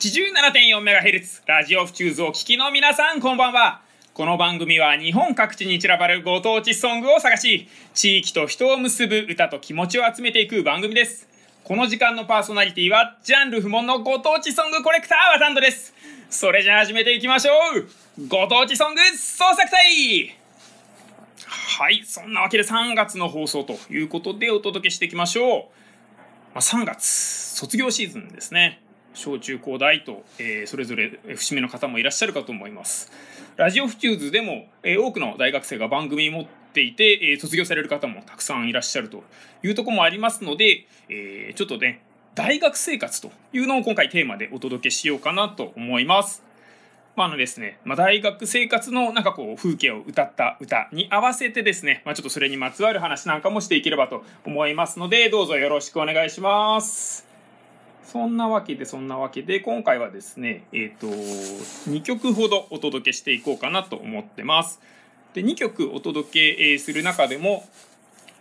[0.00, 3.82] 87.4MHz ラジオフチューズを聞きの皆さんこんばんは。
[4.14, 11.28] この番組は日本各地に散らばるご当地ソングを探し地域と人を結ぶ歌と気持ちを集めていく番組です。
[11.64, 15.92] この時間のパーソナリティはジャンル不問のご当地ソングコレクターワタンドです。
[16.30, 18.26] それじゃあ始めていきましょう。
[18.26, 20.34] ご当地ソング創作隊。
[21.44, 25.60] はいそんなわけで3月の放送ということでお届けしていきましょう、
[26.54, 28.80] まあ、3月卒業シーズンですね。
[29.20, 33.12] 小中高大と、えー、それぞれ節目の方もいらっしゃるかと思います。
[33.56, 39.22] ラジオフチューズでも、えー、多くの大学生が番組持っていて、えー、卒業される方もたくさんいらっしゃると
[39.62, 42.02] いうところもありますので、えー、ちょっとね
[42.34, 46.42] 大学生活というのを今回テーマでお届けしようかなと思います。
[47.16, 57.29] まあ、あのですね、まあ、大学生活のなんかこう風景を歌った歌に合わせてですね、まあ、ちょっとそれにまつわる話なんかもしていければと思いますのでどうぞよろしくお願いします。
[58.04, 61.06] そんなわけでそんなわけで今回はですねえっ、ー、と
[61.90, 64.80] 2曲ほどお届けしていこうかなと思ってます。
[65.34, 67.64] で2曲お届けする中でも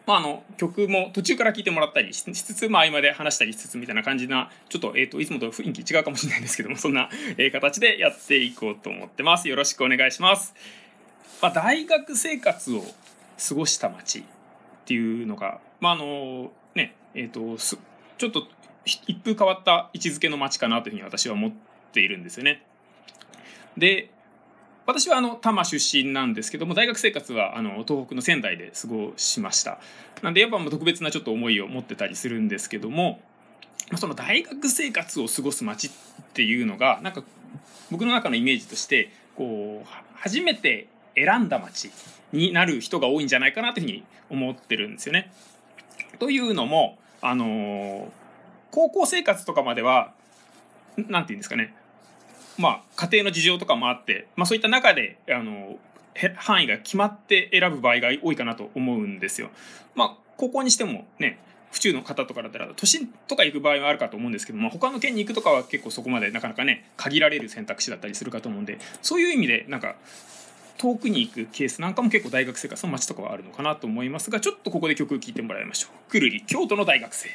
[0.10, 9.48] まあ、あの曲も途中から聴いてもらったりしつつ、まあ、合間で話したりしつつみたいな感じなちょっと,、えーと、いつもと雰囲気違うかもしれないんですけども そんな、え、形でやっていこうと思ってます。
[9.48, 10.56] よろしくお願いします、
[11.44, 12.84] まあ、大学生活を
[13.48, 14.24] 過ごした街っ
[14.86, 17.58] ていうのがまああのねえっ、ー、と
[18.18, 18.48] ちょっと
[18.86, 21.52] 一風変わった位置づけの街かなというふうに私は思っ
[21.92, 22.64] ているんですよね。
[23.78, 24.10] で
[24.86, 29.80] 私はあの多摩出身なんですけども大学生活はあの東北の仙台で過ごしました
[30.24, 33.20] なんでやっぱもう特別なちょっと思いを持ってたりするんですけども
[33.98, 35.92] その大学生活を過ごす街っ
[36.34, 37.24] ていうのがなんか
[37.92, 41.92] 僕の中のイメージとしてこう初めて選んだ街
[42.34, 45.32] になる人が多いんじゃないかなというふうに思ってるんですよね。
[46.20, 48.12] というのもあの
[48.80, 50.14] 高校生活とかまでは
[50.96, 51.76] 何て言うんですかね
[52.58, 55.78] まあ家庭の事情とかもあって、まあ、そういった中であの
[56.38, 59.50] 範囲が決まって選ぶ場合が多いかなと思うんですよ。
[59.96, 61.40] まあ高校にしてもね
[61.72, 69.96] 府中の方とかだったら都心とか行く場合はあるかと思うんですけども他の県に行くとかは結構そこまでなかなかね限られる選択肢だったりするかと思うんでそういう意味でなんか
[70.78, 76.10] 遠くに行くケースなんかも結構大学生活の街とかはあるのかなと思いますがちょっとここで曲聴いてもらいましょう。
[76.10, 77.30] くるり京都の大学生